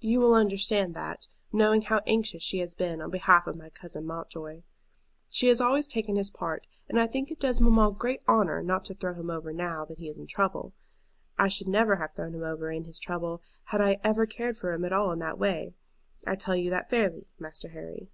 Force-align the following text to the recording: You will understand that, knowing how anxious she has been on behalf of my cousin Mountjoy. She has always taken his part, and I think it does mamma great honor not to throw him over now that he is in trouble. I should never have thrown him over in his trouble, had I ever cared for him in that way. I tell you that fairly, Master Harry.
You 0.00 0.20
will 0.20 0.32
understand 0.32 0.94
that, 0.94 1.28
knowing 1.52 1.82
how 1.82 1.98
anxious 2.06 2.42
she 2.42 2.60
has 2.60 2.72
been 2.72 3.02
on 3.02 3.10
behalf 3.10 3.46
of 3.46 3.54
my 3.54 3.68
cousin 3.68 4.06
Mountjoy. 4.06 4.62
She 5.30 5.48
has 5.48 5.60
always 5.60 5.86
taken 5.86 6.16
his 6.16 6.30
part, 6.30 6.66
and 6.88 6.98
I 6.98 7.06
think 7.06 7.30
it 7.30 7.38
does 7.38 7.60
mamma 7.60 7.92
great 7.92 8.22
honor 8.26 8.62
not 8.62 8.86
to 8.86 8.94
throw 8.94 9.12
him 9.12 9.28
over 9.28 9.52
now 9.52 9.84
that 9.84 9.98
he 9.98 10.08
is 10.08 10.16
in 10.16 10.26
trouble. 10.26 10.72
I 11.36 11.48
should 11.48 11.68
never 11.68 11.96
have 11.96 12.14
thrown 12.14 12.34
him 12.34 12.44
over 12.44 12.70
in 12.70 12.84
his 12.84 12.98
trouble, 12.98 13.42
had 13.64 13.82
I 13.82 14.00
ever 14.02 14.24
cared 14.24 14.56
for 14.56 14.72
him 14.72 14.84
in 14.86 15.18
that 15.18 15.38
way. 15.38 15.74
I 16.26 16.34
tell 16.34 16.56
you 16.56 16.70
that 16.70 16.88
fairly, 16.88 17.26
Master 17.38 17.68
Harry. 17.68 18.08